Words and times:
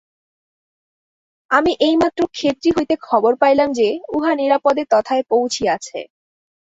আমি 1.51 1.71
এইমাত্র 1.79 2.21
খেতড়ি 2.33 2.69
হইতে 2.77 2.95
খবর 3.01 3.31
পাইলাম 3.41 3.69
যে, 3.73 3.87
উহা 4.09 4.31
নিরাপদে 4.35 4.83
তথায় 4.93 5.23
পৌঁছিয়াছে। 5.31 5.99